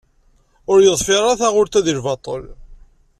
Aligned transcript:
Ur 0.71 0.79
yeḍfir 0.81 1.21
ara 1.21 1.39
taɣult-a 1.41 1.81
deg 1.85 1.95
lbaṭṭel. 1.99 2.41